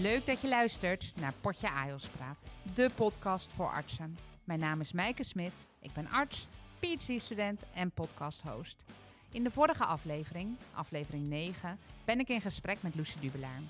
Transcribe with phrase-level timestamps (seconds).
[0.00, 2.42] Leuk dat je luistert naar Potje Ajos Praat,
[2.74, 4.18] de podcast voor artsen.
[4.44, 6.48] Mijn naam is Mijke Smit, ik ben arts,
[6.78, 8.84] PhD-student en podcast-host.
[9.32, 13.60] In de vorige aflevering, aflevering 9, ben ik in gesprek met Lucie Dubelaar.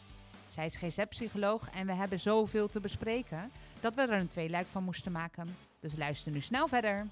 [0.49, 4.85] Zij is GZ-psycholoog en we hebben zoveel te bespreken dat we er een tweeluik van
[4.85, 5.57] moesten maken.
[5.81, 7.07] Dus luister nu snel verder.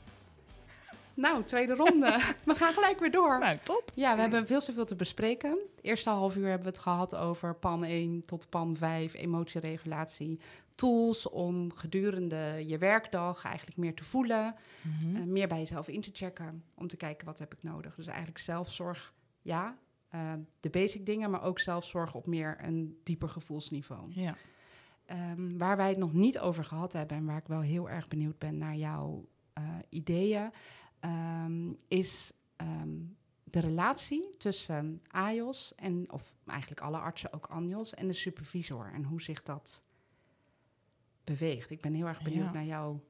[1.19, 2.21] Nou, tweede ronde.
[2.45, 3.39] we gaan gelijk weer door.
[3.39, 3.93] Nou, top.
[3.95, 5.59] Ja, we hebben veel zoveel te bespreken.
[5.81, 10.41] Eerste half uur hebben we het gehad over pan 1 tot pan 5, emotieregulatie.
[10.75, 14.55] Tools om gedurende je werkdag eigenlijk meer te voelen.
[14.83, 15.17] Mhm.
[15.17, 16.65] eh, meer bij jezelf in te checken.
[16.75, 17.95] Om te kijken, wat heb ik nodig?
[17.95, 19.77] Dus eigenlijk zelfzorg, ja.
[20.09, 24.11] eh, de basic dingen, maar ook zelfzorg op meer een dieper gevoelsniveau.
[24.11, 24.37] Ja.
[25.07, 28.09] Ehm, waar wij het nog niet over gehad hebben en waar ik wel heel erg
[28.09, 30.51] benieuwd ben naar jouw eh, ideeën,
[31.01, 32.97] ehm, is ehm,
[33.45, 39.05] de relatie tussen AJOS en, of eigenlijk alle artsen, ook ANJOS, en de supervisor en
[39.05, 39.83] hoe zich dat
[41.25, 41.71] beweegt.
[41.71, 42.53] Ik ben heel erg benieuwd Ja.
[42.53, 43.01] naar jouw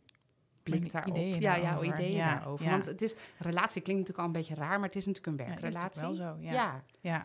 [0.63, 1.17] blik daarop.
[1.17, 2.65] ideeën ja, jouw ideeën Ja, daarover.
[2.65, 2.71] ja.
[2.71, 5.47] Want het is, relatie klinkt natuurlijk al een beetje raar, maar het is natuurlijk een
[5.47, 6.01] Ja, is werkrelatie.
[6.03, 6.85] wel zo, ja.
[7.01, 7.25] ja.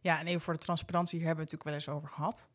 [0.00, 0.18] Ja.
[0.20, 2.48] en even voor de transparantie, hier hebben we het natuurlijk wel eens over gehad.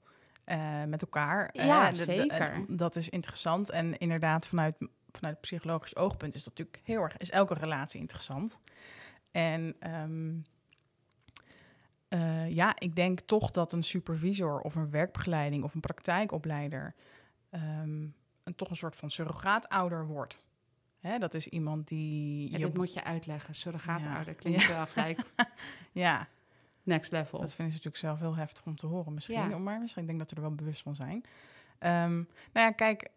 [0.45, 1.49] eh, met elkaar.
[1.53, 2.65] Ja, Eh, zeker.
[2.67, 3.69] dat is interessant.
[3.69, 4.75] En inderdaad, vanuit,
[5.15, 8.59] vanuit psychologisch oogpunt is dat natuurlijk heel erg, is elke relatie interessant.
[9.31, 10.33] En ehm,
[12.07, 16.95] eh, ja, ik denk toch dat een supervisor of een werkbegeleiding of een praktijkopleider
[17.49, 18.07] ehm,
[18.43, 20.43] een, toch een soort van surrogaatouder wordt.
[20.99, 22.51] Hè, dat is iemand die.
[22.51, 23.55] Je- dit moet je uitleggen.
[23.55, 24.33] Surrogaatouder Ja.
[24.33, 25.19] klinkt wel gelijk
[25.91, 26.27] ja,
[26.83, 27.39] next level.
[27.39, 29.49] Dat vinden ze natuurlijk zelf heel heftig om te horen misschien.
[29.49, 29.57] Ja.
[29.57, 31.23] Maar misschien denk ik dat ze er wel bewust van zijn.
[31.79, 33.09] Ehm, nou ja, kijk,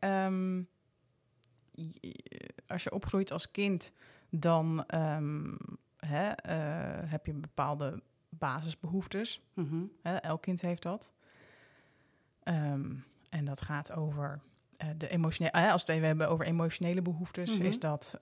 [2.67, 3.93] als je opgroeit als kind,
[4.31, 5.55] dan ehm,
[5.97, 9.41] hè, eh, heb je bepaalde basisbehoeftes.
[9.55, 9.83] Mhm.
[10.03, 11.13] Hè, elk kind heeft dat.
[12.43, 12.93] Ehm,
[13.31, 14.41] en dat gaat over
[14.77, 15.53] eh, de emotionele.
[15.53, 17.67] eh, als we het hebben over emotionele behoeftes, Mhm.
[17.67, 18.21] is dat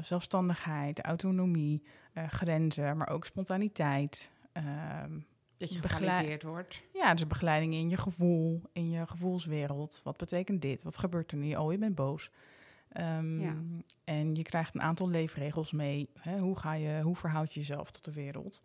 [0.00, 1.82] zelfstandigheid, autonomie,
[2.28, 4.30] grenzen, maar ook spontaniteit.
[4.52, 5.18] Ehm,
[5.56, 6.82] Dat je Begeleid- gevalideerd wordt.
[6.92, 10.00] ja, dus begeleiding in je gevoel, in je gevoelswereld.
[10.04, 10.82] Wat betekent dit?
[10.82, 11.54] Wat gebeurt er nu?
[11.56, 12.30] Oh, je bent boos.
[12.94, 13.54] Ehm, Ja.
[14.04, 16.08] En je krijgt een aantal leefregels mee.
[16.18, 16.38] Hè?
[16.38, 18.62] Hoe, ga je, hoe verhoud je jezelf tot de wereld?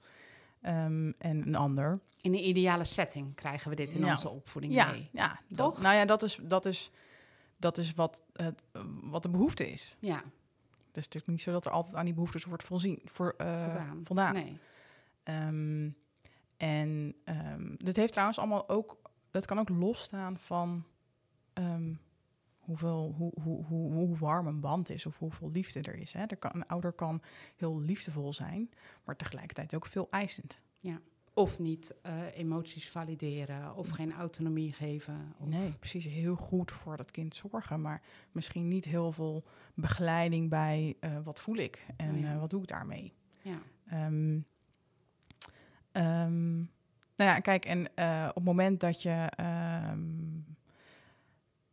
[0.61, 1.99] Ehm, en een ander.
[2.21, 5.09] In een ideale setting krijgen we dit in onze opvoeding Ja, mee.
[5.11, 5.73] ja Toch?
[5.73, 6.91] Dat, nou ja, dat is, dat is,
[7.57, 8.63] dat is wat, het,
[9.01, 9.95] wat de behoefte is.
[9.99, 10.15] Ja,
[10.87, 13.59] Het is natuurlijk niet zo dat er altijd aan die behoeftes wordt voorzien, voor, eh,
[13.63, 14.01] voldaan.
[14.03, 14.33] voldaan.
[14.33, 14.57] Nee.
[15.23, 15.89] Ehm,
[16.57, 18.97] en ehm, dit heeft trouwens allemaal ook,
[19.31, 20.83] dat kan ook losstaan van
[22.69, 26.13] hoeveel, hoe, hoe, hoe, hoe warm een band is of hoeveel liefde er is.
[26.13, 26.23] Hè.
[26.25, 27.21] Er kan, een ouder kan
[27.55, 28.69] heel liefdevol zijn,
[29.03, 30.61] maar tegelijkertijd ook veel eisend.
[31.33, 35.33] Of niet eh, emoties valideren of geen autonomie geven.
[35.37, 35.47] Of...
[35.47, 39.43] Nee, precies heel goed voor dat kind zorgen, maar misschien niet heel veel
[39.73, 42.33] begeleiding bij eh, wat voel ik en Oh ja.
[42.33, 43.13] eh, wat doe ik daarmee.
[43.41, 43.61] Ja.
[43.85, 44.39] Ehm,
[45.91, 46.57] ehm,
[47.15, 47.85] nou ja, kijk, en
[48.29, 49.99] op het moment dat je ehm,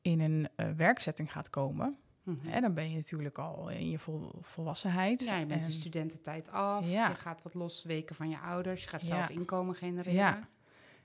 [0.06, 2.49] in een eh, werkzetting gaat komen, Mhm.
[2.49, 5.22] hè, dan ben je natuurlijk al in je vol, volwassenheid.
[5.22, 6.89] ja, je bent En- je studententijd af.
[6.91, 7.09] Ja.
[7.09, 8.83] Je gaat wat losweken van je ouders.
[8.83, 9.06] Je gaat Ja.
[9.06, 10.12] zelf inkomen genereren.
[10.12, 10.49] Ja.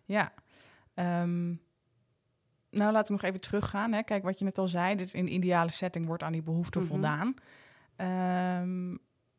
[0.05, 0.33] Ja.
[0.93, 1.47] Ehm,
[2.69, 3.91] nou, laten we nog even teruggaan.
[3.91, 4.01] Hè.
[4.03, 6.79] Kijk, wat je net al zei, dus in de ideale setting wordt aan die behoefte
[6.79, 6.87] Mhm.
[6.87, 7.33] voldaan.
[7.95, 8.89] Ehm,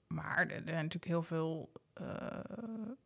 [0.06, 2.39] maar er, er zijn natuurlijk heel veel eh,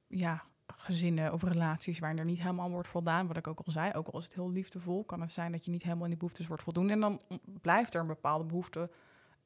[0.06, 0.42] ja,
[0.76, 3.26] gezinnen of relaties waarin er niet helemaal wordt voldaan.
[3.26, 5.64] Wat ik ook al zei, ook al is het heel liefdevol, kan het zijn dat
[5.64, 6.90] je niet helemaal in die behoeftes wordt voldoen.
[6.90, 7.20] En dan
[7.60, 8.90] blijft er een bepaalde behoefte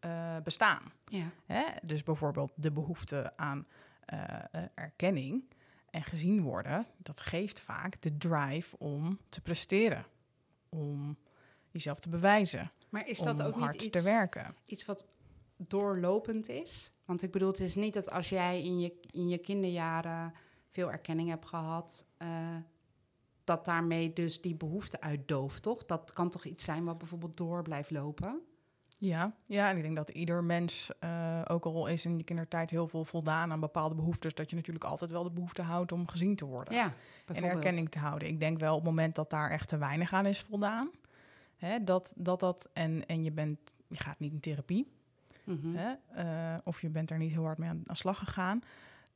[0.00, 0.92] eh, bestaan.
[1.04, 1.30] Ja.
[1.46, 1.64] Hè?
[1.82, 3.66] Dus bijvoorbeeld de behoefte aan
[4.04, 4.20] eh,
[4.50, 5.44] eh, erkenning
[5.90, 10.04] en gezien worden, dat geeft vaak de drive om te presteren,
[10.68, 11.16] om
[11.70, 14.54] jezelf te bewijzen, Maar is dat om ook niet iets, te werken.
[14.66, 15.06] iets wat
[15.56, 16.92] doorlopend is?
[17.04, 20.34] Want ik bedoel, het is niet dat als jij in je, in je kinderjaren
[20.70, 22.28] veel erkenning hebt gehad, eh,
[23.44, 25.84] dat daarmee dus die behoefte uitdooft, toch?
[25.86, 28.40] Dat kan toch iets zijn wat bijvoorbeeld door blijft lopen?
[28.98, 32.70] Ja, ja, en ik denk dat ieder mens, eh, ook al is in je kindertijd
[32.70, 36.08] heel veel voldaan aan bepaalde behoeftes, dat je natuurlijk altijd wel de behoefte houdt om
[36.08, 36.74] gezien te worden.
[36.74, 36.92] Ja,
[37.26, 38.28] en erkenning te houden.
[38.28, 40.90] Ik denk wel op het moment dat daar echt te weinig aan is voldaan,
[41.56, 43.58] hè, dat, dat dat, en, en je, bent,
[43.88, 44.92] je gaat niet in therapie,
[45.44, 45.74] Mhm.
[45.74, 48.60] hè, eh, of je bent er niet heel hard mee aan, aan slag gegaan,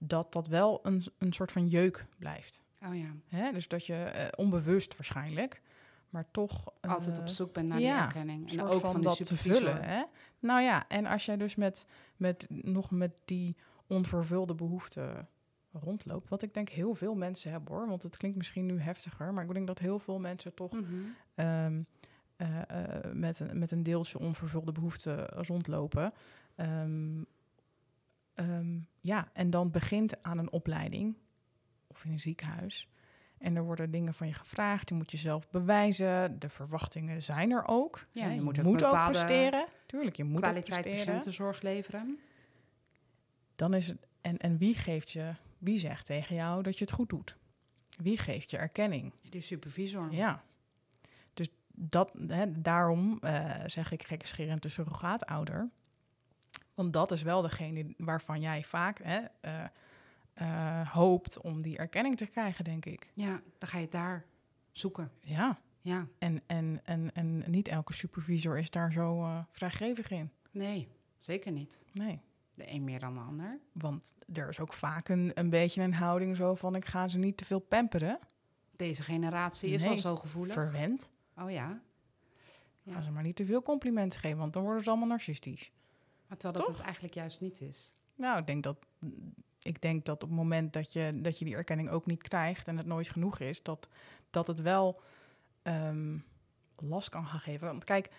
[0.06, 2.62] dat dat wel een, een soort van jeuk blijft.
[2.86, 3.52] Oh ja, Hè?
[3.52, 5.62] Dus dat je eh, onbewust waarschijnlijk,
[6.08, 8.50] maar toch altijd eh, op zoek bent naar ja, die erkenning.
[8.52, 9.84] En ook van, dat te vullen.
[9.84, 10.02] Hè?
[10.38, 11.86] Nou ja, en als jij dus met,
[12.16, 13.56] met nog met die
[13.86, 15.28] onvervulde behoeften
[15.72, 16.28] rondloopt.
[16.28, 17.88] Wat ik denk heel veel mensen hebben hoor.
[17.88, 19.32] Want het klinkt misschien nu heftiger.
[19.32, 20.84] Maar ik denk dat heel veel mensen toch Mhm.
[21.34, 21.82] ehm,
[22.36, 26.12] eh, eh, met, een, met een deeltje onvervulde behoefte rondlopen.
[26.54, 27.22] Ehm,
[28.34, 31.16] ehm, ja, en dan begint aan een opleiding
[31.86, 32.88] of in een ziekenhuis.
[33.38, 34.88] En er worden dingen van je gevraagd.
[34.88, 36.38] Je moet jezelf bewijzen.
[36.38, 38.06] De verwachtingen zijn er ook.
[38.10, 39.66] Ja, je je moet moet, ook ook, presteren.
[39.86, 41.06] Tuurlijk, je moet ook Kwaliteit presteren.
[41.06, 42.19] patiëntenzorg leveren.
[43.56, 46.92] Dan is het, en, en wie geeft je, wie zegt tegen jou dat je het
[46.92, 47.37] goed doet?
[48.02, 49.12] Wie geeft je erkenning?
[49.28, 50.12] Die supervisor.
[50.12, 50.42] Ja.
[51.34, 55.70] Dus dat, hè, daarom eh, zeg ik gekscherend de surrogaatouder.
[56.75, 59.65] Want dat is wel degene waarvan jij vaak hè, eh,
[60.35, 63.11] eh, hoopt om die erkenning te krijgen, denk ik.
[63.15, 64.25] Ja, dan ga je het daar
[64.73, 65.11] zoeken.
[65.21, 70.31] Ja, Ja, en, en, en, en niet elke supervisor is daar zo eh, vrijgevig in.
[70.50, 70.88] nee,
[71.19, 71.85] zeker niet.
[71.93, 72.21] Nee.
[72.55, 73.59] De een meer dan de ander.
[73.73, 76.75] Want er is ook vaak een, een beetje een houding zo van...
[76.75, 78.19] ik ga ze niet te veel pamperen.
[78.76, 80.53] Deze generatie is al Nee, zo gevoelig.
[80.55, 81.11] Verwend.
[81.38, 81.81] Oh ja.
[82.82, 82.93] Ja.
[82.94, 85.73] Ga ze maar niet te veel complimenten geven, want dan worden ze allemaal narcistisch.
[86.34, 86.75] Maar terwijl dat Toch?
[86.76, 87.94] het eigenlijk juist niet is.
[88.14, 88.76] Nou, ik denk dat,
[89.62, 92.69] ik denk dat op het moment dat je, dat je die erkenning ook niet krijgt
[92.69, 93.88] en het nooit genoeg is, dat,
[94.31, 95.00] dat het wel
[95.62, 96.19] ehm,
[96.76, 97.66] last kan gaan geven.
[97.66, 98.10] Want kijk,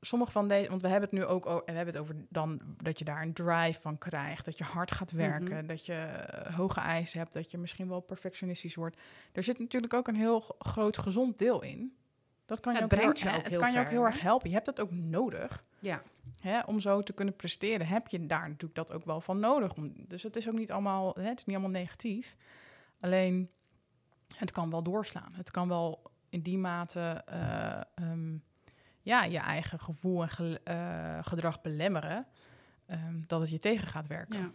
[0.00, 2.60] sommige van deze, want we hebben het nu ook o- we hebben het over dan
[2.82, 5.66] dat je daar een drive van krijgt, dat je hard gaat werken, Mhm.
[5.66, 8.96] dat je eh, hoge eisen hebt, dat je misschien wel perfectionistisch wordt.
[9.32, 11.96] Er zit natuurlijk ook een heel groot gezond deel in.
[12.48, 14.06] Dat kan je, ook, heel, je ook het heel kan je ook heel hè?
[14.06, 14.48] erg helpen.
[14.48, 15.64] Je hebt dat ook nodig.
[15.78, 16.02] Ja,
[16.40, 19.74] Hè, om zo te kunnen presteren, heb je daar natuurlijk dat ook wel van nodig.
[19.74, 22.36] Om, dus het is ook niet allemaal, hè, het is niet allemaal negatief.
[23.00, 23.50] Alleen,
[24.36, 25.32] het kan wel doorslaan.
[25.32, 28.36] Het kan wel in die mate eh, ehm,
[29.02, 32.26] ja, je eigen gevoel en eh, gedrag belemmeren.
[32.86, 34.38] ehm, dat het je tegen gaat werken.
[34.38, 34.50] ja.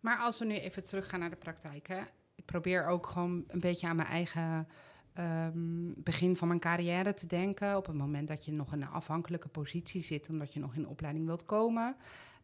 [0.00, 1.88] Maar als we nu even teruggaan naar de praktijk.
[1.88, 2.00] Hè?
[2.34, 4.68] Ik probeer ook gewoon een beetje aan mijn eigen
[5.16, 7.76] ehm, begin van mijn carrière te denken.
[7.76, 10.88] Op het moment dat je nog in een afhankelijke positie zit, omdat je nog in
[10.88, 11.96] opleiding wilt komen.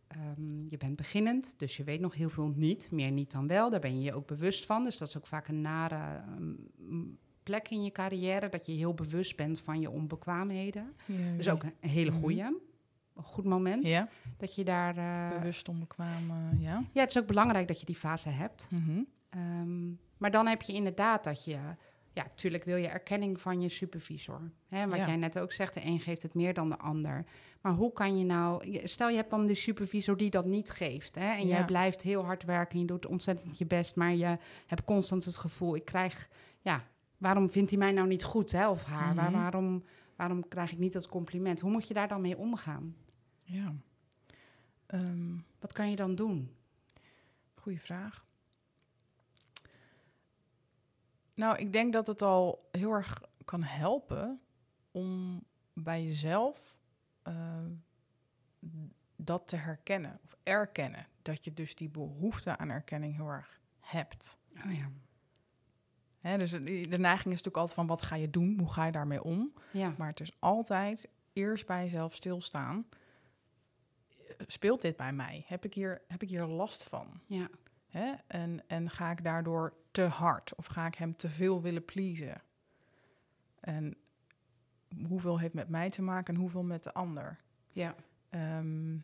[0.07, 2.89] Ehm, je bent beginnend, dus je weet nog heel veel niet.
[2.91, 4.85] Meer niet dan wel, daar ben je je ook bewust van.
[4.85, 5.97] Dus dat is ook vaak een nare
[6.37, 7.03] ehm,
[7.43, 10.93] plek in je carrière, dat je heel bewust bent van je onbekwaamheden.
[11.07, 12.21] Ja, Dus ook een hele Mhm.
[12.21, 14.97] goeie, een goed moment ja, dat je daar...
[14.97, 16.85] eh, bewust onbekwaam, ja.
[16.93, 18.69] ja, het is ook belangrijk dat je die fase hebt.
[18.71, 19.03] Mhm.
[20.19, 21.59] Maar dan heb je inderdaad dat je...
[22.15, 24.51] Ja, natuurlijk wil je erkenning van je supervisor.
[24.69, 25.07] Hè, wat Ja.
[25.07, 27.25] jij net ook zegt, de een geeft het meer dan de ander.
[27.61, 28.79] Maar hoe kan je nou...
[28.87, 31.15] Stel, je hebt dan de supervisor die dat niet geeft.
[31.15, 33.97] Hè, en jij blijft heel hard werken en je doet ontzettend je best...
[33.97, 36.29] maar je hebt constant het gevoel, ik krijg...
[36.61, 36.85] Ja,
[37.19, 39.15] waarom vindt hij mij nou niet goed, hè, of haar?
[39.15, 39.41] Waar- Mhm.
[39.41, 39.85] waarom,
[40.17, 41.61] waarom krijg ik niet dat compliment?
[41.61, 42.97] Hoe moet je daar dan mee omgaan?
[43.45, 43.75] Ja.
[44.87, 46.51] Ehm, Wat kan je dan doen?
[47.55, 48.25] Goeie vraag.
[51.35, 54.41] Nou, ik denk dat het al heel erg kan helpen
[54.91, 55.43] om
[55.73, 56.77] bij jezelf
[57.23, 57.65] eh,
[59.17, 61.07] dat te herkennen of erkennen.
[61.23, 64.39] Dat je dus die behoefte aan erkenning heel erg hebt.
[64.67, 64.91] Oh ja.
[66.21, 68.59] Hè, dus de neiging is natuurlijk altijd van wat ga je doen?
[68.59, 69.53] Hoe ga je daarmee om?
[69.71, 69.95] Ja.
[69.99, 72.87] Maar het is altijd eerst bij jezelf stilstaan.
[74.47, 75.45] Speelt dit bij mij?
[75.47, 77.21] Heb ik hier, heb ik hier last van?
[77.27, 77.49] ja.
[77.93, 78.13] Hè?
[78.27, 82.43] En, en ga ik daardoor te hard of ga ik hem te veel willen pleasen?
[83.61, 83.97] En
[85.07, 87.39] hoeveel heeft met mij te maken en hoeveel met de ander?
[87.71, 87.95] Ja.
[88.31, 88.97] Ehm,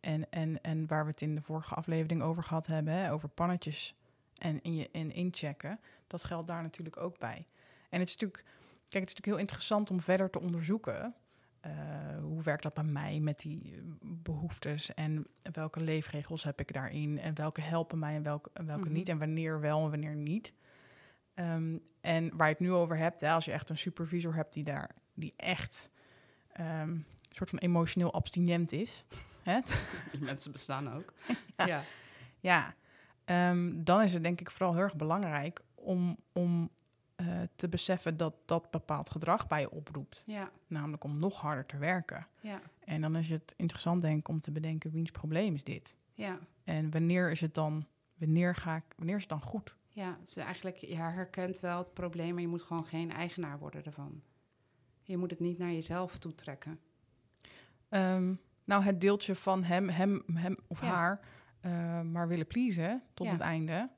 [0.00, 3.28] en, en, en waar we het in de vorige aflevering over gehad hebben, hè, over
[3.28, 3.94] pannetjes
[4.38, 7.46] en, in je, en inchecken, dat geldt daar natuurlijk ook bij.
[7.88, 11.14] En het is natuurlijk, kijk, het is natuurlijk heel interessant om verder te onderzoeken.
[11.70, 16.72] Eh, hoe werkt dat bij mij met die eh, behoeftes en welke leefregels heb ik
[16.72, 18.92] daarin en welke helpen mij en welke, en welke Mhm.
[18.92, 20.52] niet en wanneer wel en wanneer niet.
[21.34, 24.52] Ehm, en waar je het nu over hebt, hè, als je echt een supervisor hebt
[24.52, 25.90] die daar, die echt
[26.52, 29.04] ehm, een soort van emotioneel abstinent is,
[29.42, 29.60] hè,
[30.12, 31.12] Die mensen bestaan ook.
[31.66, 31.82] Ja.
[32.40, 32.74] ja,
[33.24, 36.70] ehm, dan is het denk ik vooral heel erg belangrijk om, om
[37.16, 40.22] eh, te beseffen dat dat bepaald gedrag bij je oproept.
[40.26, 40.50] Ja.
[40.66, 42.26] Namelijk om nog harder te werken.
[42.40, 42.60] Ja.
[42.84, 45.96] En dan is het interessant denk ik om te bedenken wiens probleem is dit?
[46.14, 46.38] Ja.
[46.64, 49.76] En wanneer is het dan, wanneer ga ik, wanneer is het dan goed?
[49.90, 50.16] Ja.
[50.20, 54.22] Dus eigenlijk, je herkent wel het probleem, maar je moet gewoon geen eigenaar worden ervan.
[55.02, 56.80] Je moet het niet naar jezelf toetrekken.
[57.88, 60.86] Ehm, nou, het deeltje van hem, hem, hem of Ja.
[60.86, 61.20] haar
[61.60, 63.32] eh, maar willen pleasen tot Ja.
[63.32, 63.90] het einde,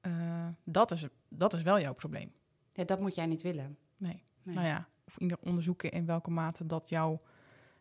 [0.00, 2.32] eh, dat, is, dat is wel jouw probleem.
[2.72, 3.76] Ja, dat moet jij niet willen.
[3.96, 4.24] Nee.
[4.42, 4.54] Nee.
[4.54, 7.18] Nou ja, of ieder onderzoeken in welke mate dat jou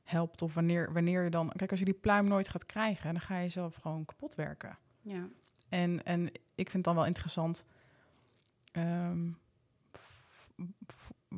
[0.03, 0.41] helpt.
[0.41, 1.51] Of wanneer, wanneer je dan.
[1.55, 4.77] Kijk, als je die pluim nooit gaat krijgen, dan ga je zelf gewoon kapot werken.
[5.01, 5.27] Ja.
[5.69, 7.63] En, en ik vind het dan wel interessant.
[8.71, 9.29] ehm,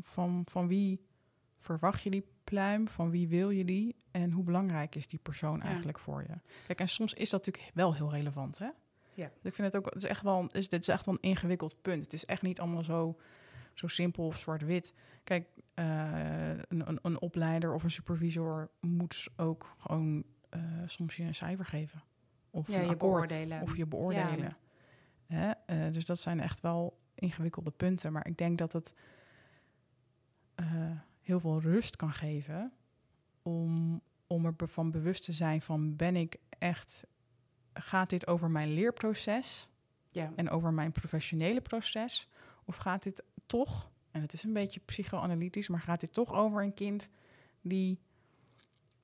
[0.01, 1.05] van, van wie
[1.59, 2.87] verwacht je die pluim?
[2.87, 3.95] Van wie wil je die?
[4.11, 5.63] En hoe belangrijk is die persoon Ja.
[5.63, 6.33] eigenlijk voor je?
[6.67, 8.69] Kijk, en soms is dat natuurlijk wel heel relevant, hè?
[9.17, 9.31] Ja.
[9.41, 11.81] Ik vind het ook, het is echt wel, is, dit is echt wel een ingewikkeld
[11.81, 12.03] punt.
[12.03, 13.17] Het is echt niet allemaal zo,
[13.73, 14.93] zo simpel of zwart-wit.
[15.23, 21.23] Kijk, eh, een, een, een opleider of een supervisor moet ook gewoon eh, soms je
[21.23, 22.03] een cijfer geven.
[22.49, 23.61] Of Ja, je akkoord, beoordelen.
[23.61, 24.57] Of je beoordelen.
[25.25, 25.51] Hè?
[25.51, 28.11] Eh, dus dat zijn echt wel ingewikkelde punten.
[28.11, 28.93] Maar ik denk dat het
[31.21, 32.71] heel veel rust kan geven
[33.41, 37.05] om, om ervan bewust te zijn van ben ik echt,
[37.79, 39.69] gaat dit over mijn leerproces
[40.11, 40.31] Ja.
[40.35, 42.27] en over mijn professionele proces?
[42.65, 46.63] Of gaat dit toch, en het is een beetje psychoanalytisch, maar gaat dit toch over
[46.63, 47.09] een kind
[47.61, 47.99] die,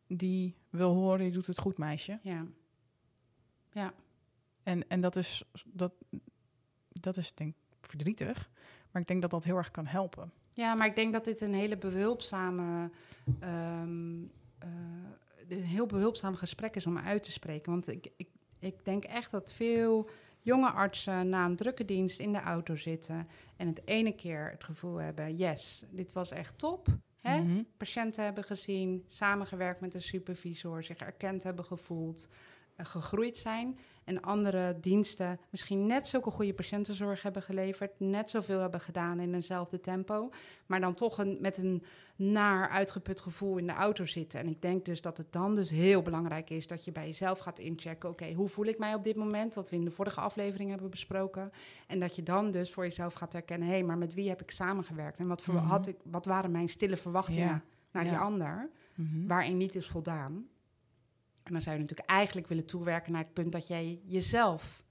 [0.07, 2.19] die wil horen, je doet het goed meisje?
[2.21, 2.45] Ja.
[3.71, 3.93] Ja.
[4.63, 5.93] En, en dat, is, dat,
[6.87, 8.49] dat is denk ik verdrietig,
[8.91, 10.31] maar ik denk dat dat heel erg kan helpen.
[10.51, 12.91] Ja, maar ik denk dat dit een hele behulpzame,
[13.39, 14.23] ehm,
[14.59, 14.69] eh,
[15.47, 17.71] een heel behulpzaam gesprek is om uit te spreken.
[17.71, 18.29] Want ik, ik,
[18.63, 20.09] ik denk echt dat veel
[20.41, 23.27] jonge artsen na een drukke dienst in de auto zitten
[23.57, 26.87] en het ene keer het gevoel hebben: yes, dit was echt top.
[27.21, 27.41] Hè?
[27.41, 27.63] Mhm.
[27.77, 32.27] Patiënten hebben gezien, samengewerkt met een supervisor, zich erkend hebben gevoeld,
[32.75, 33.79] eh, gegroeid zijn.
[34.03, 39.33] En andere diensten misschien net zulke goede patiëntenzorg hebben geleverd, net zoveel hebben gedaan in
[39.33, 40.29] eenzelfde tempo,
[40.65, 41.83] maar dan toch een, met een
[42.15, 44.39] naar uitgeput gevoel in de auto zitten.
[44.39, 47.39] En ik denk dus dat het dan dus heel belangrijk is dat je bij jezelf
[47.39, 50.19] gaat inchecken, oké, hoe voel ik mij op dit moment, wat we in de vorige
[50.21, 51.51] aflevering hebben besproken.
[51.87, 54.51] En dat je dan dus voor jezelf gaat herkennen, hé, maar met wie heb ik
[54.51, 55.19] samengewerkt?
[55.19, 55.65] En wat, voor, Mhm.
[55.65, 57.61] had ik, wat waren mijn stille verwachtingen Ja.
[57.91, 59.27] naar die ander, Mhm.
[59.27, 60.47] waarin niet is voldaan?
[61.43, 64.83] En dan zou je natuurlijk eigenlijk willen toewerken naar het punt dat jij jezelf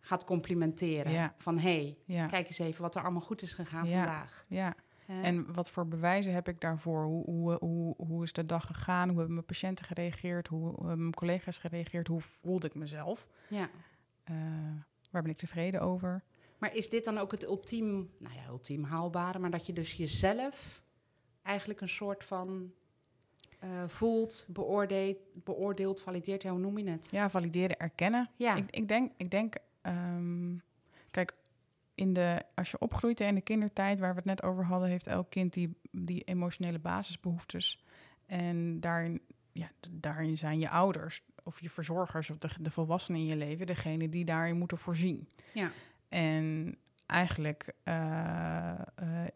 [0.00, 1.12] gaat complimenteren.
[1.12, 1.34] Ja.
[1.38, 2.26] Van hé, hey, Ja.
[2.26, 3.96] kijk eens even wat er allemaal goed is gegaan Ja.
[4.04, 4.44] vandaag.
[4.48, 4.74] ja.
[5.06, 7.04] En wat voor bewijzen heb ik daarvoor?
[7.04, 9.08] Hoe, hoe, hoe, hoe is de dag gegaan?
[9.08, 10.48] Hoe hebben mijn patiënten gereageerd?
[10.48, 12.06] Hoe hebben mijn collega's gereageerd?
[12.06, 13.26] Hoe voelde ik mezelf?
[13.48, 13.70] ja.
[14.24, 14.34] Eh,
[15.10, 16.24] waar ben ik tevreden over?
[16.58, 19.94] Maar is dit dan ook het ultiem, nou ja, ultiem haalbare, maar dat je dus
[19.94, 20.82] jezelf
[21.42, 22.72] eigenlijk een soort van
[23.58, 27.08] eh, voelt, beoordeelt, beoordeelt, valideert, ja, hoe noem je het?
[27.10, 28.30] Ja, valideren, erkennen.
[28.36, 30.56] Ja, Ik, ik denk, ik denk ehm,
[31.10, 31.34] kijk,
[31.94, 35.06] in de, als je opgroeit in de kindertijd, waar we het net over hadden, heeft
[35.06, 37.84] elk kind die, die emotionele basisbehoeftes.
[38.26, 39.20] En daarin,
[39.52, 43.66] ja, daarin zijn je ouders of je verzorgers of de, de volwassenen in je leven
[43.66, 45.28] degene die daarin moeten voorzien.
[45.52, 45.70] ja,
[46.08, 49.26] En eigenlijk eh, eh,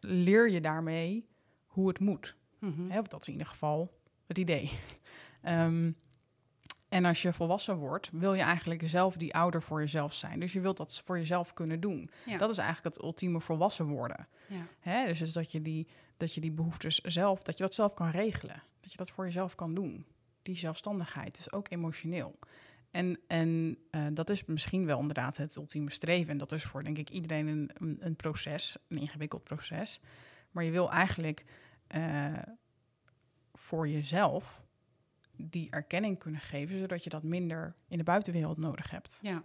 [0.00, 1.28] leer je daarmee
[1.66, 2.36] hoe het moet.
[2.60, 2.90] Mhm.
[2.90, 3.92] Hè, of dat is in ieder geval
[4.26, 4.70] het idee.
[5.42, 5.90] Ehm,
[6.88, 10.40] en als je volwassen wordt, wil je eigenlijk zelf die ouder voor jezelf zijn.
[10.40, 12.10] Dus je wilt dat voor jezelf kunnen doen.
[12.26, 12.38] Ja.
[12.38, 14.28] Dat is eigenlijk het ultieme volwassen worden.
[14.46, 14.66] ja.
[14.80, 15.06] Hè?
[15.06, 18.10] Dus, dus dat, je die, dat je die behoeftes zelf, dat je dat zelf kan
[18.10, 18.62] regelen.
[18.80, 20.06] Dat je dat voor jezelf kan doen.
[20.42, 22.38] Die zelfstandigheid, dus ook emotioneel.
[22.90, 26.30] En, en eh, dat is misschien wel inderdaad het ultieme streven.
[26.30, 30.00] En dat is voor, denk ik, iedereen een, een, een proces, een ingewikkeld proces.
[30.50, 31.44] Maar je wil eigenlijk
[31.90, 32.32] eh,
[33.52, 34.62] voor jezelf
[35.36, 39.18] die erkenning kunnen geven, zodat je dat minder in de buitenwereld nodig hebt.
[39.22, 39.42] ja.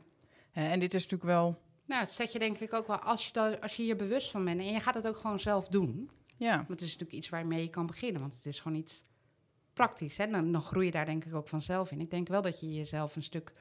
[0.52, 3.62] En dit is natuurlijk wel, Nou, het zet je denk ik ook wel, als je,
[3.62, 6.10] als je hier bewust van bent en je gaat het ook gewoon zelf doen.
[6.38, 9.04] ja, Want het is natuurlijk iets waarmee je kan beginnen, want het is gewoon iets
[9.74, 10.18] praktisch.
[10.18, 10.28] Hè?
[10.28, 12.02] Dan, dan groei je daar denk ik ook vanzelf in.
[12.02, 13.54] Ik denk wel dat je jezelf een stuk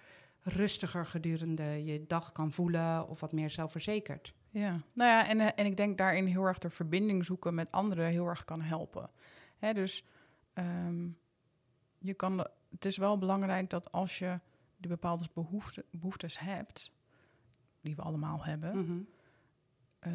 [0.46, 4.34] rustiger gedurende je dag kan voelen of wat meer zelfverzekerd.
[4.50, 7.70] Ja, nou ja, en, eh, en ik denk daarin heel erg de verbinding zoeken met
[7.72, 9.10] anderen heel erg kan helpen.
[9.58, 10.04] Hè, dus
[10.52, 11.08] ehm,
[11.98, 14.40] je kan, de- het is wel belangrijk dat als je
[14.76, 16.92] de bepaalde behoefte, behoeftes hebt,
[17.80, 18.98] die we allemaal hebben, Mhm.
[19.98, 20.12] eh,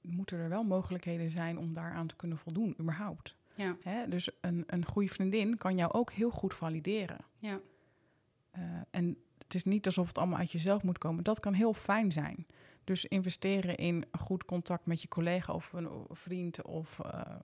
[0.00, 3.36] moeten er wel mogelijkheden zijn om daaraan te kunnen voldoen, überhaupt.
[3.54, 4.08] Ja, Hè?
[4.08, 7.18] Dus een, een goede vriendin kan jou ook heel goed valideren.
[7.38, 7.60] ja,
[8.50, 9.16] Eh, en
[9.52, 11.24] het is niet alsof het allemaal uit jezelf moet komen.
[11.24, 12.46] Dat kan heel fijn zijn.
[12.84, 17.36] Dus investeren in goed contact met je collega of een vriend of eh,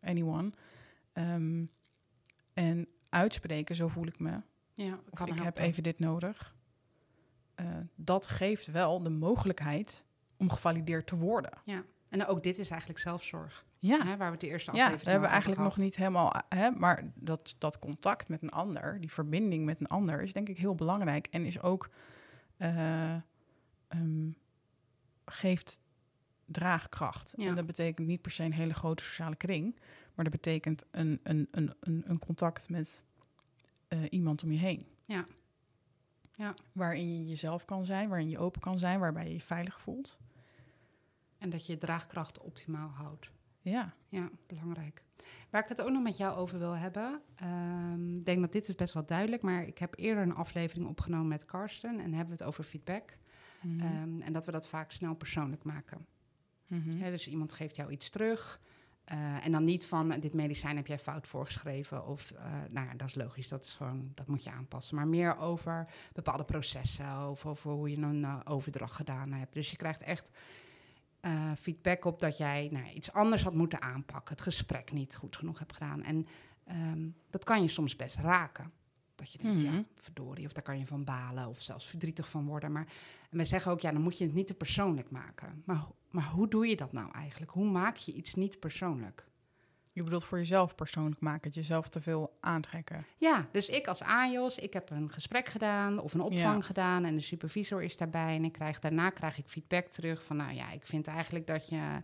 [0.00, 0.52] anyone.
[1.12, 1.64] Ehm,
[2.52, 4.40] en uitspreken, zo voel ik me.
[4.74, 4.98] ja.
[5.10, 5.62] Of ik heb helpen.
[5.62, 6.54] even dit nodig.
[7.54, 10.04] Eh, dat geeft wel de mogelijkheid
[10.36, 11.52] om gevalideerd te worden.
[12.08, 15.02] En ook dit is eigenlijk zelfzorg, Ja, hè, waar we het de eerste ja aflevering
[15.02, 16.34] daar hebben we eigenlijk nog niet helemaal...
[16.48, 20.22] Hè, maar dat, dat contact met een ander, die verbinding met een ander...
[20.22, 21.26] is denk ik heel belangrijk.
[21.26, 21.90] En is ook...
[22.56, 23.14] eh,
[23.88, 24.30] ehm,
[25.24, 25.80] geeft
[26.44, 27.32] draagkracht.
[27.36, 27.46] Ja.
[27.46, 29.76] En dat betekent niet per se een hele grote sociale kring...
[30.14, 33.04] maar dat betekent een, een, een, een, een contact met
[33.88, 34.86] eh, iemand om je heen.
[35.04, 35.26] Ja.
[36.34, 36.54] Ja.
[36.72, 40.18] Waarin je jezelf kan zijn, waarin je open kan zijn, waarbij je je veilig voelt.
[41.38, 43.30] En dat je je draagkracht optimaal houdt.
[43.70, 43.92] Ja.
[44.08, 45.02] Ja, belangrijk.
[45.50, 47.20] Waar ik het ook nog met jou over wil hebben.
[47.36, 49.42] ehm, Ik denk dat dit is best wel duidelijk.
[49.42, 51.90] Maar ik heb eerder een aflevering opgenomen met Karsten.
[52.00, 53.16] En hebben we het over feedback.
[53.62, 53.80] Mhm.
[53.80, 56.06] Ehm, en dat we dat vaak snel persoonlijk maken.
[56.66, 56.98] Mhm.
[56.98, 58.60] Dus iemand geeft jou iets terug.
[59.04, 62.06] eh, en dan niet van dit medicijn heb jij fout voorgeschreven.
[62.06, 64.96] Of eh, nou ja, dat is logisch, dat is gewoon, dat moet je aanpassen.
[64.96, 69.54] Maar meer over bepaalde processen of over hoe je een eh, overdracht gedaan hebt.
[69.54, 70.30] Dus je krijgt echt
[71.26, 74.34] eh, feedback op dat jij nou, iets anders had moeten aanpakken.
[74.34, 76.02] Het gesprek niet goed genoeg hebt gedaan.
[76.02, 76.26] En
[76.64, 78.72] ehm, dat kan je soms best raken.
[79.14, 79.74] Dat je denkt, Mhm.
[79.74, 82.72] ja, verdorie, of daar kan je van balen of zelfs verdrietig van worden.
[82.72, 82.86] Maar
[83.30, 85.62] en wij zeggen ook, ja, dan moet je het niet te persoonlijk maken.
[85.64, 87.50] Maar, maar hoe doe je dat nou eigenlijk?
[87.52, 89.26] Hoe maak je iets niet persoonlijk?
[89.96, 93.06] Je bedoelt voor jezelf persoonlijk maken, het jezelf te veel aantrekken.
[93.16, 96.66] Ja, dus ik als AJOS, ik heb een gesprek gedaan of een opvang Ja.
[96.66, 98.34] gedaan en de supervisor is daarbij.
[98.36, 101.68] En ik krijg, daarna krijg ik feedback terug van, nou ja, ik vind eigenlijk dat
[101.68, 102.00] je,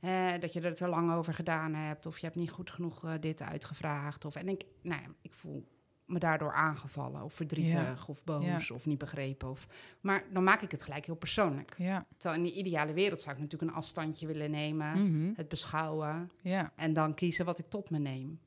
[0.00, 2.06] eh, dat je er te lang over gedaan hebt.
[2.06, 4.24] Of je hebt niet goed genoeg eh, dit uitgevraagd.
[4.24, 5.66] Of, en ik, nou ja, ik voel
[6.08, 9.48] me daardoor aangevallen of verdrietig of boos of niet begrepen.
[9.50, 9.66] Of,
[10.00, 11.74] maar dan maak ik het gelijk heel persoonlijk.
[11.78, 12.06] Ja.
[12.16, 15.32] Terwijl in de ideale wereld zou ik natuurlijk een afstandje willen nemen, Mhm.
[15.36, 16.72] het beschouwen Ja.
[16.76, 18.40] en dan kiezen wat ik tot me neem.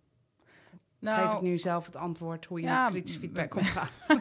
[1.00, 3.92] Nou, Geef ik nu zelf het antwoord hoe je met kritisch feedback omgaat.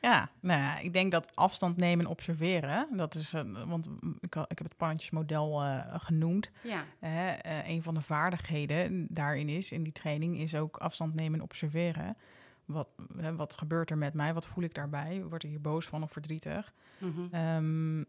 [0.00, 3.34] Ja, nou ja, ik denk dat afstand nemen en observeren, dat is,
[3.66, 3.88] want
[4.20, 6.50] ik, heb het pandjesmodel eh genoemd.
[6.62, 11.38] ja, eh, een van de vaardigheden daarin is, in die training, is ook afstand nemen
[11.38, 12.16] en observeren.
[12.64, 12.88] Wat,
[13.36, 14.34] wat gebeurt er met mij?
[14.34, 15.24] Wat voel ik daarbij?
[15.24, 16.74] Word ik hier boos van of verdrietig?
[16.98, 17.26] mhm.
[17.30, 18.04] Ehm,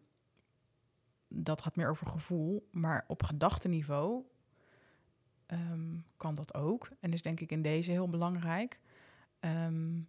[1.27, 4.24] dat gaat meer over gevoel, maar op gedachteniveau
[5.46, 6.89] ehm, kan dat ook.
[7.00, 8.79] En is denk ik in deze heel belangrijk
[9.39, 10.00] ehm,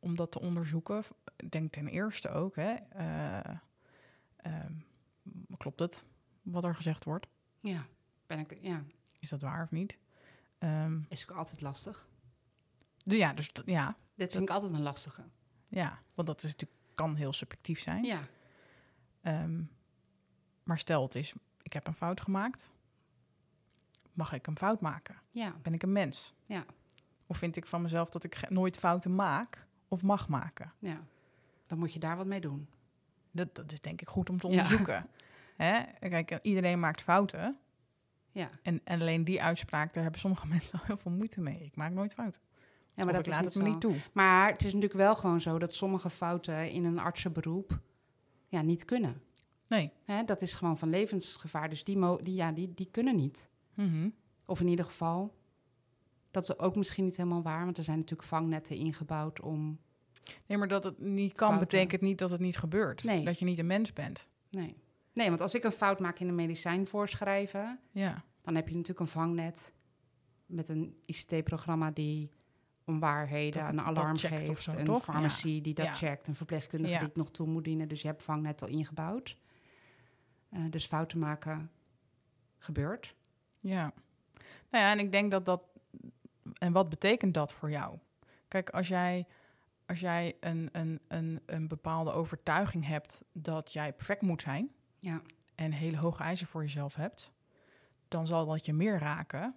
[0.00, 1.04] om dat te onderzoeken.
[1.36, 3.56] Ik denk ten eerste ook, hè, eh,
[4.36, 4.72] ehm,
[5.56, 6.04] klopt het
[6.42, 7.26] wat er gezegd wordt?
[7.60, 7.86] ja.
[8.26, 8.82] Ben ik, ja,
[9.18, 9.98] Is dat waar of niet?
[10.58, 12.08] Ehm, is ook altijd lastig.
[13.02, 15.22] de- ja, dus ja, Dit vind ik altijd een lastige.
[15.68, 18.04] ja, want dat is natuurlijk kan heel subjectief zijn.
[18.04, 18.20] Ja,
[19.20, 19.62] Ehm,
[20.62, 22.70] maar stel het is, ik heb een fout gemaakt.
[24.12, 25.16] Mag ik een fout maken?
[25.30, 26.34] ja, Ben ik een mens?
[26.46, 26.64] Ja.
[27.26, 30.72] Of vind ik van mezelf dat ik nooit fouten maak of mag maken?
[30.78, 31.00] ja.
[31.66, 32.68] Dan moet je daar wat mee doen.
[33.30, 34.52] Dat, dat is denk ik goed om te Ja.
[34.52, 35.06] onderzoeken.
[35.56, 35.82] Hè?
[36.08, 37.56] Kijk, iedereen maakt fouten.
[38.30, 41.58] Ja, En, en alleen die uitspraak, daar hebben sommige mensen al heel veel moeite mee.
[41.60, 42.42] Ik maak nooit fouten.
[42.94, 43.68] ja maar Of dat laat het me zo.
[43.70, 43.94] niet toe.
[44.12, 47.80] Maar het is natuurlijk wel gewoon zo dat sommige fouten in een artsenberoep
[48.48, 49.22] ja, niet kunnen.
[49.66, 49.92] Nee.
[50.04, 51.68] Hè, dat is gewoon van levensgevaar.
[51.68, 53.48] Dus die, mo- die, ja, die, die kunnen niet.
[53.74, 54.08] Mhm.
[54.46, 55.34] Of in ieder geval,
[56.30, 59.78] dat is ook misschien niet helemaal waar, want er zijn natuurlijk vangnetten ingebouwd om.
[60.46, 61.68] Nee, maar dat het niet kan, Fouten.
[61.68, 63.04] betekent niet dat het niet gebeurt.
[63.04, 63.24] Nee.
[63.24, 64.28] Dat je niet een mens bent.
[64.50, 64.76] Nee.
[65.12, 68.24] nee, want als ik een fout maak in een medicijn voorschrijven, Ja.
[68.40, 69.72] dan heb je natuurlijk een vangnet
[70.46, 72.30] met een ICT-programma die
[72.84, 75.04] onwaarheden, Dat- een alarm geeft, of zo, een toch?
[75.04, 75.94] farmacie die dat Ja.
[75.94, 76.98] checkt, een verpleegkundige Ja.
[76.98, 77.88] die het nog toe moet dienen.
[77.88, 79.36] Dus je hebt vangnet al ingebouwd.
[80.50, 81.70] Eh, dus fouten maken
[82.58, 83.14] gebeurt.
[83.60, 83.92] Ja.
[84.70, 85.66] Nou ja, en ik denk dat dat...
[86.58, 87.98] En wat betekent dat voor jou?
[88.48, 89.26] Kijk, als jij,
[89.86, 94.70] als jij een, een, een, een bepaalde overtuiging hebt dat jij perfect moet zijn...
[95.00, 95.22] Ja.
[95.54, 97.32] en hele hoge eisen voor jezelf hebt...
[98.08, 99.54] dan zal dat je meer raken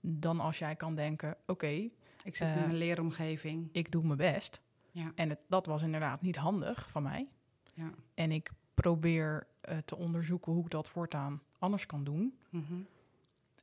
[0.00, 1.36] dan als jij kan denken...
[1.46, 3.68] oké, Ik zit Eh, in een leeromgeving.
[3.72, 4.62] ik doe mijn best.
[4.90, 5.12] Ja.
[5.14, 7.28] En het, dat was inderdaad niet handig van mij.
[7.74, 7.90] Ja.
[8.14, 12.38] En ik probeer eh, te onderzoeken hoe ik dat voortaan anders kan doen...
[12.50, 12.74] Mhm.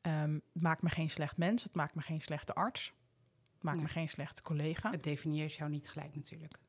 [0.02, 2.94] Ehm, het maakt me geen slecht mens, het maakt me geen slechte arts.
[3.54, 3.86] Het maakt Nee.
[3.86, 4.92] me geen slechte collega.
[4.92, 6.60] Het definieert jou niet gelijk natuurlijk.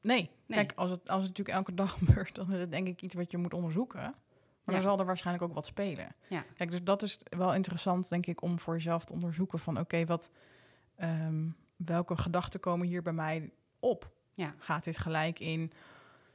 [0.00, 0.58] Nee, Nee.
[0.58, 3.14] kijk, als het, als het natuurlijk elke dag gebeurt, dan is het denk ik iets
[3.14, 4.00] wat je moet onderzoeken.
[4.00, 4.14] Maar
[4.64, 4.72] Ja.
[4.72, 6.14] dan zal er waarschijnlijk ook wat spelen.
[6.28, 6.44] Ja.
[6.54, 10.04] Kijk, dus dat is wel interessant, denk ik, om voor jezelf te onderzoeken van oké,
[10.04, 10.30] wat,
[10.96, 14.10] ehm, welke gedachten komen hier bij mij op?
[14.34, 14.54] Ja.
[14.58, 15.72] Gaat dit gelijk in,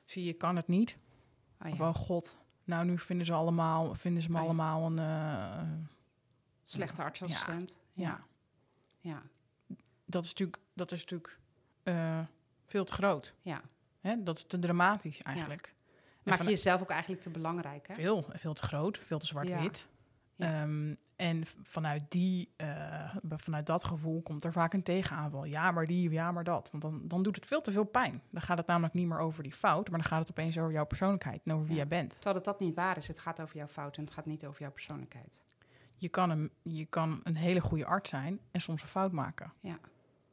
[0.06, 0.98] zie je, kan het niet?
[1.62, 1.88] Oh, Of ja.
[1.90, 4.48] oh god, nou nu vinden ze allemaal, vinden ze me Oh, ja.
[4.48, 5.72] allemaal een, eh,
[6.64, 7.82] Slechte artsassistent.
[7.94, 8.24] ja.
[9.00, 9.22] Ja.
[10.06, 11.40] dat is natuurlijk, dat is natuurlijk
[11.84, 12.20] eh,
[12.66, 13.34] veel te groot.
[13.42, 13.62] Ja.
[14.02, 14.24] Hè?
[14.24, 15.68] Dat is te dramatisch eigenlijk.
[16.24, 17.96] En Maak je jezelf ook eigenlijk te belangrijk, hè?
[17.96, 19.88] veel, veel te groot, veel te zwart-wit.
[20.36, 20.62] Ja.
[20.62, 25.46] Ehm, en vanuit, die, eh, vanuit dat gevoel komt er vaak een tegenaanval.
[25.46, 26.72] Ja, maar die, ja, maar dat.
[26.72, 28.22] Want dan, dan doet het veel te veel pijn.
[28.30, 30.72] Dan gaat het namelijk niet meer over die fout, maar dan gaat het opeens over
[30.72, 31.80] jouw persoonlijkheid en over wie Ja.
[31.80, 32.14] jij bent.
[32.14, 33.08] Terwijl dat, dat niet waar is.
[33.08, 35.44] Het gaat over jouw fout en het gaat niet over jouw persoonlijkheid.
[35.96, 39.54] Je kan, een, je kan een hele goede arts zijn en soms een fout maken.
[39.60, 39.80] Ja.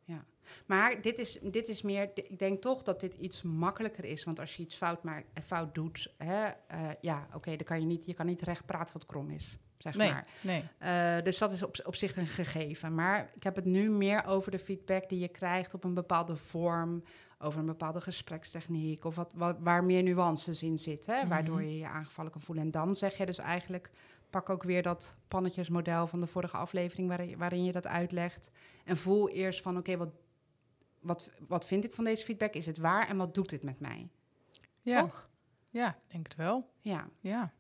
[0.05, 0.25] Ja.
[0.67, 4.25] Maar dit is, dit is meer, ik denk toch dat dit iets makkelijker is.
[4.25, 7.87] Want als je iets fout, maakt, fout doet, hè, eh, ja, oké, dan kan je
[7.87, 9.59] niet, je kan niet recht praten wat krom is.
[9.83, 10.27] Zeg Nee, maar.
[10.41, 10.65] nee.
[10.79, 12.95] Eh, dus dat is op, op zich een gegeven.
[12.95, 16.37] Maar ik heb het nu meer over de feedback die je krijgt op een bepaalde
[16.37, 17.05] vorm,
[17.39, 21.29] over een bepaalde gesprekstechniek, of wat, wat, waar meer nuances in zitten, Mhm.
[21.29, 22.65] waardoor je je aangevallen kan voelen.
[22.65, 23.91] En dan zeg je dus eigenlijk,
[24.31, 28.51] pak ook weer dat pannetjesmodel van de vorige aflevering, waarin, waarin je dat uitlegt.
[28.85, 30.11] En voel eerst van, oké, wat,
[31.01, 32.55] wat, wat vind ik van deze feedback?
[32.55, 34.09] Is het waar en wat doet dit met mij?
[34.83, 35.29] Ja, Toch?
[35.71, 36.71] ja, denk het wel.
[36.81, 37.09] Ja.
[37.21, 37.53] Ja.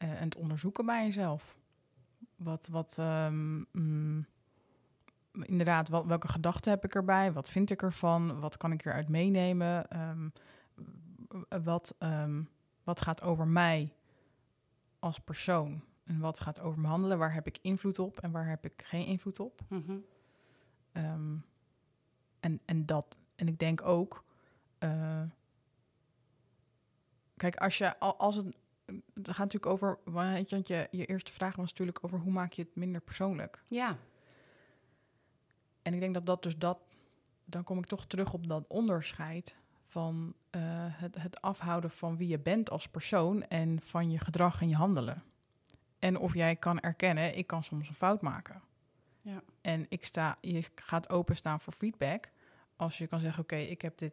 [0.00, 1.56] Eh, en het onderzoeken bij jezelf.
[2.36, 4.26] Wat, wat ehm, mm,
[5.32, 7.32] inderdaad, wat, welke gedachten heb ik erbij?
[7.32, 8.40] Wat vind ik ervan?
[8.40, 9.90] Wat kan ik eruit meenemen?
[9.90, 10.28] Ehm,
[11.62, 12.42] wat, ehm,
[12.84, 13.92] wat gaat over mij
[14.98, 15.84] als persoon?
[16.04, 17.18] En wat gaat over mijn handelen?
[17.18, 19.60] Waar heb ik invloed op en waar heb ik geen invloed op?
[19.68, 19.96] Mhm.
[22.40, 24.24] En, en dat, en ik denk ook,
[24.78, 25.22] eh,
[27.36, 28.56] kijk, als je, al- als het,
[29.14, 32.62] het gaat natuurlijk over, want je, je eerste vraag was natuurlijk over hoe maak je
[32.62, 33.62] het minder persoonlijk.
[33.68, 33.96] Ja.
[35.82, 36.78] En ik denk dat dat dus dat,
[37.44, 42.28] dan kom ik toch terug op dat onderscheid van eh, het, het afhouden van wie
[42.28, 45.22] je bent als persoon en van je gedrag en je handelen.
[45.98, 48.62] En of jij kan erkennen, ik kan soms een fout maken.
[49.20, 49.42] Ja.
[49.60, 52.30] En ik sta, je gaat openstaan voor feedback.
[52.76, 54.12] Als je kan zeggen, oké, ik heb dit,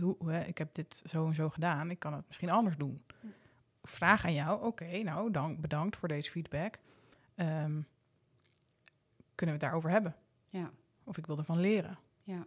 [0.00, 1.90] hoe, hoe, hè, ik heb dit zo en zo gedaan.
[1.90, 3.04] Ik kan het misschien anders doen.
[3.82, 6.78] Vraag aan jou, oké, nou, dank, bedankt voor deze feedback.
[7.34, 7.80] Ehm,
[9.34, 10.16] kunnen we het daarover hebben?
[10.48, 10.70] Ja.
[11.04, 11.98] Of ik wil ervan leren.
[12.22, 12.46] Ja.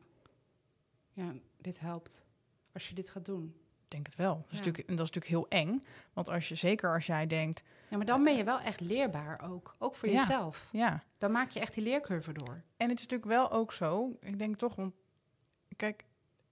[1.14, 2.26] Ja, dit helpt
[2.74, 3.56] als je dit gaat doen.
[3.84, 4.36] Ik denk het wel.
[4.36, 5.84] Dat is, natuurlijk, en dat is natuurlijk heel eng.
[6.14, 9.42] Want als je, zeker als jij denkt, Ja, maar dan ben je wel echt leerbaar
[9.50, 9.76] ook.
[9.80, 10.16] Ook voor Ja.
[10.20, 10.70] jezelf.
[10.72, 11.04] ja.
[11.18, 12.62] Dan maak je echt die leercurve door.
[12.78, 14.94] En het is natuurlijk wel ook zo, ik denk toch, want
[15.76, 16.06] kijk,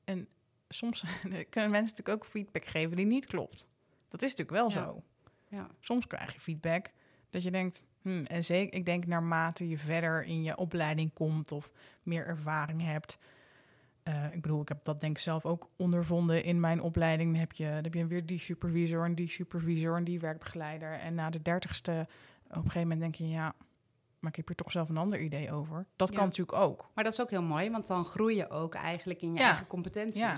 [0.03, 0.27] en
[0.69, 1.01] soms
[1.49, 3.67] kunnen mensen natuurlijk ook feedback geven die niet klopt.
[4.09, 4.85] Dat is natuurlijk wel Ja.
[4.87, 5.03] zo.
[5.47, 5.67] Ja.
[5.79, 6.91] Soms krijg je feedback
[7.29, 11.51] dat je denkt, hmm, en zeker, ik denk naarmate je verder in je opleiding komt
[11.51, 11.71] of
[12.03, 13.17] meer ervaring hebt.
[14.03, 17.31] eh, ik bedoel, ik heb dat denk ik zelf ook ondervonden in mijn opleiding.
[17.31, 20.93] Dan heb je, dan heb je weer die supervisor en die supervisor en die werkbegeleider.
[20.99, 22.07] En na de dertigste,
[22.47, 23.53] op een gegeven moment denk je, ja,
[24.19, 25.85] maar ik heb hier toch zelf een ander idee over.
[25.95, 26.15] Dat Ja.
[26.15, 26.89] kan natuurlijk ook.
[26.95, 29.47] Maar dat is ook heel mooi, want dan groei je ook eigenlijk in je Ja.
[29.47, 30.21] eigen competenties.
[30.21, 30.33] Ja.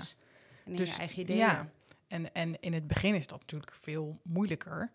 [0.64, 1.38] En in Dus, je eigen ideeën.
[1.38, 1.68] Ja,
[2.12, 4.92] en, en in het begin is dat natuurlijk veel moeilijker.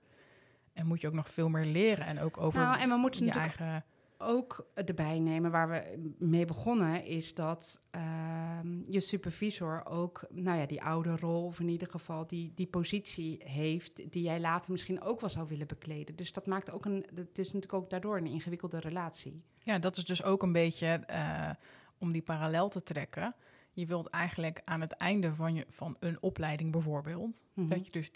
[0.73, 2.05] En moet je ook nog veel meer leren.
[2.05, 3.85] En ook over Nou, en we moeten je natuurlijk eigen...
[4.17, 10.65] ook erbij nemen waar we mee begonnen, is dat ehm, je supervisor ook, nou ja,
[10.65, 15.01] die oude rol, of in ieder geval die, die positie heeft, die jij later misschien
[15.01, 16.15] ook wel zou willen bekleden.
[16.15, 19.43] Dus dat maakt ook een, het is natuurlijk ook daardoor een ingewikkelde relatie.
[19.63, 21.49] Ja, dat is dus ook een beetje eh,
[21.97, 23.35] om die parallel te trekken.
[23.77, 27.43] Je wilt eigenlijk aan het einde van, je, van een opleiding bijvoorbeeld...
[27.53, 27.67] Mhm.
[27.67, 28.11] dat je dus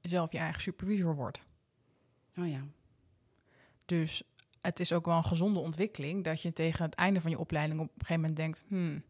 [0.00, 1.44] zelf je eigen supervisor wordt.
[2.38, 2.64] Oh ja.
[3.84, 4.22] Dus
[4.60, 6.24] het is ook wel een gezonde ontwikkeling...
[6.24, 8.64] dat je tegen het einde van je opleiding op een gegeven moment denkt...
[8.68, 9.02] Hmm,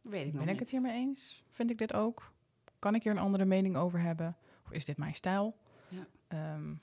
[0.00, 0.60] Weet ik Ben ik niet.
[0.60, 1.44] het hiermee eens?
[1.50, 2.32] Vind ik dit ook?
[2.78, 4.36] Kan ik hier een andere mening over hebben?
[4.64, 5.56] Of is dit mijn stijl?
[5.88, 6.06] Ja.
[6.28, 6.74] Ehm,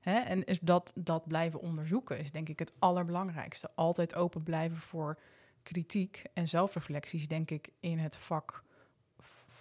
[0.00, 0.18] hè?
[0.18, 3.70] En is dat, dat blijven onderzoeken is denk ik het allerbelangrijkste.
[3.74, 5.18] Altijd open blijven voor
[5.62, 8.64] kritiek en zelfreflecties, denk ik, in het vak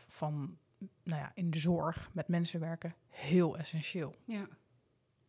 [0.07, 0.57] van,
[1.03, 4.15] nou ja, in de zorg met mensen werken, heel essentieel.
[4.25, 4.47] Ja.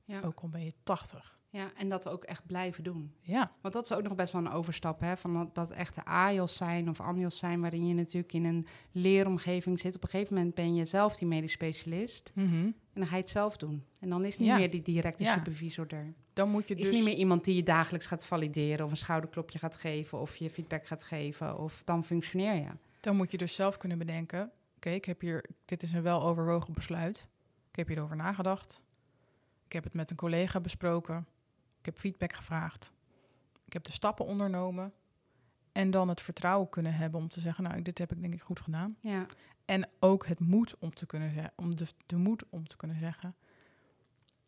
[0.05, 0.21] Ja.
[0.21, 1.39] Ook al ben je 80.
[1.51, 3.15] ja, en dat ook echt blijven doen.
[3.21, 5.17] Ja, Want dat is ook nog best wel een overstap, hè?
[5.17, 9.81] Van dat, dat echte AJOS zijn of ANJOS zijn, waarin je natuurlijk in een leeromgeving
[9.81, 9.95] zit.
[9.97, 12.71] Op een gegeven moment ben je zelf die medisch specialist Mhm.
[12.93, 13.85] En dan ga je het zelf doen.
[14.01, 14.57] En dan is niet Ja.
[14.57, 15.35] meer die directe Ja.
[15.35, 16.13] supervisor er.
[16.33, 16.97] dan moet je Is dus...
[16.97, 20.51] niet meer iemand die je dagelijks gaat valideren of een schouderklopje gaat geven of je
[20.51, 22.69] feedback gaat geven of dan functioneer je.
[23.01, 26.73] Dan moet je dus zelf kunnen bedenken: oké, ik heb hier, dit is een weloverwogen
[26.75, 27.29] besluit.
[27.71, 28.83] Ik heb hierover nagedacht.
[29.67, 31.27] Ik heb het met een collega besproken.
[31.79, 32.93] Ik heb feedback gevraagd.
[33.65, 34.93] Ik heb de stappen ondernomen.
[35.73, 38.43] En dan het vertrouwen kunnen hebben om te zeggen: Nou, dit heb ik denk ik
[38.43, 38.97] goed gedaan.
[39.01, 39.27] Ja,
[39.71, 42.99] En ook het moed om te kunnen zeggen, om de, de moed om te kunnen
[42.99, 43.35] zeggen: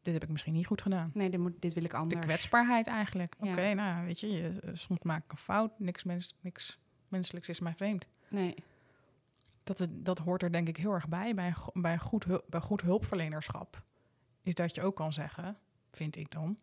[0.03, 1.11] Dit heb ik misschien niet goed gedaan.
[1.15, 2.27] nee, dit, moet, dit wil ik De anders.
[2.27, 3.35] kwetsbaarheid eigenlijk.
[3.41, 3.53] Ja.
[3.53, 5.79] Oké, nou weet je, je, eh, soms maak ik een fout.
[5.79, 8.07] Niks, mens, niks menselijks is mij vreemd.
[8.29, 8.55] Nee,
[9.63, 12.81] dat, het, dat hoort er denk ik heel erg bij, bij, bij, goed, bij goed
[12.83, 13.83] hulpverlenerschap.
[14.43, 15.57] Is dat je ook kan zeggen,
[15.91, 16.59] vind ik dan...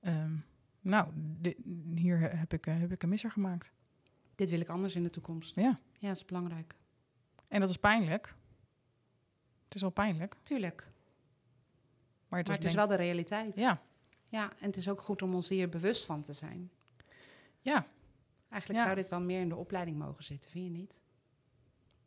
[0.00, 0.36] ehm,
[0.80, 1.56] nou, di-
[1.94, 3.72] hier he- heb ik, eh, heb ik een misser gemaakt.
[4.34, 5.54] dit wil ik anders in de toekomst.
[5.54, 6.74] Ja, Ja, dat is belangrijk.
[7.50, 8.34] En dat is pijnlijk.
[9.64, 10.80] Het is wel pijnlijk, Tuurlijk.
[12.28, 13.56] maar het Maar is, het is denk- wel de realiteit.
[13.56, 13.82] Ja,
[14.28, 16.70] Ja, en het is ook goed om ons hier bewust van te zijn.
[17.60, 17.86] ja.
[18.48, 18.86] Eigenlijk Ja.
[18.86, 21.00] zou dit wel meer in de opleiding mogen zitten, vind je niet?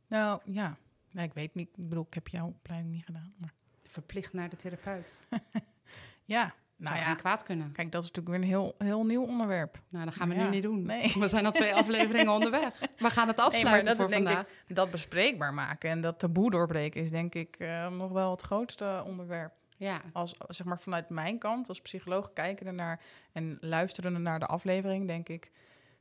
[0.08, 0.78] Nou, ja.
[1.12, 1.68] Nee, ik weet niet.
[1.78, 3.34] Ik bedoel, ik heb jouw opleiding niet gedaan.
[3.38, 3.54] Maar
[3.84, 5.28] Verplicht naar de therapeut.
[6.26, 6.54] ja,
[6.84, 7.16] nou ja.
[7.16, 7.72] kwaad kunnen.
[7.72, 9.80] Kijk, dat is natuurlijk weer een heel, heel nieuw onderwerp.
[9.90, 10.86] Nou, dat gaan we Ja, nu niet doen.
[10.86, 11.14] nee.
[11.20, 12.80] We zijn al twee afleveringen onderweg.
[12.98, 14.46] We gaan het afsluiten dat voor vandaag.
[14.68, 19.04] Dat bespreekbaar maken en dat taboe doorbreken is denk ik eh, nog wel het grootste
[19.06, 19.54] onderwerp.
[19.78, 23.00] Ja, Als, zeg maar vanuit mijn kant, als psycholoog kijken ernaar
[23.32, 25.52] en luisterende naar de aflevering, denk ik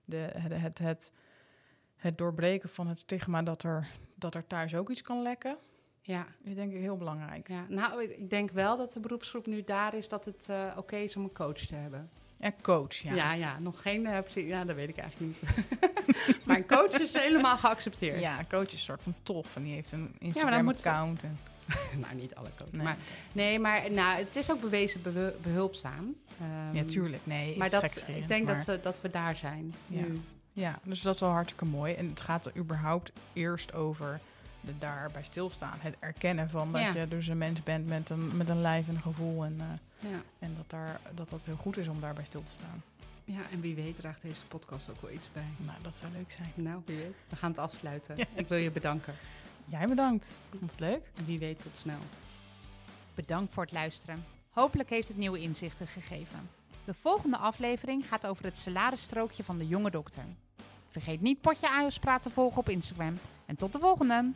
[0.05, 1.13] de, het, het, het,
[1.97, 5.57] het doorbreken van het stigma dat er, dat er thuis ook iets kan lekken,
[6.03, 7.49] ja, is denk ik heel belangrijk.
[7.49, 7.65] ja.
[7.69, 11.17] Nou, ik denk wel dat de beroepsgroep nu daar is dat het eh, oké is
[11.17, 12.11] om een coach te hebben.
[12.39, 13.15] En coach, ja.
[13.15, 15.51] Ja, ja, nog geen eh, Ja, dat weet ik eigenlijk niet.
[16.45, 18.21] maar een coach is helemaal geaccepteerd.
[18.21, 21.23] Ja, een coach is een soort van tof en die heeft een Instagram-account.
[21.23, 21.39] en
[22.01, 22.73] nou, niet alle coaches.
[22.73, 22.83] Nee.
[22.85, 22.97] Maar,
[23.33, 26.15] nee, maar nou, het is ook bewezen bewe- behulpzaam.
[26.41, 27.27] Ehm, ja, tuurlijk.
[27.27, 30.01] Nee, Maar dat, ik denk maar- dat, ze, dat we daar zijn Ja.
[30.01, 30.21] nu.
[30.53, 31.95] Ja, dus dat is wel hartstikke mooi.
[31.95, 34.21] En het gaat er überhaupt eerst over
[34.79, 35.79] daarbij stilstaan.
[35.79, 36.95] Het erkennen van dat Ja.
[36.95, 39.45] je dus een mens bent met een, met een lijf en een gevoel.
[39.45, 40.23] En, eh, Ja.
[40.39, 42.83] en dat, daar, dat dat heel goed is om daarbij stil te staan.
[43.25, 45.47] ja, en wie weet draagt deze podcast ook wel iets bij.
[45.57, 46.53] Nou, dat zou leuk zijn.
[46.55, 47.15] Nou, wie weet.
[47.29, 48.17] We gaan het afsluiten.
[48.19, 49.15] Ja, ik wil je bedanken.
[49.65, 50.35] Jij bedankt.
[50.59, 51.11] Vond het leuk.
[51.15, 51.99] En wie weet tot snel.
[53.15, 54.25] Bedankt voor het luisteren.
[54.51, 56.51] Hopelijk heeft het nieuwe inzichten gegeven.
[56.85, 60.25] De volgende aflevering gaat over het salarisstrookje van de jonge dokter.
[60.93, 63.15] Vergeet niet Potje Ajos Praat te volgen op Instagram.
[63.47, 64.31] En tot de volgende!